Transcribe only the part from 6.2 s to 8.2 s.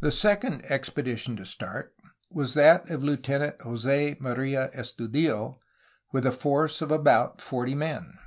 a force of about forty men.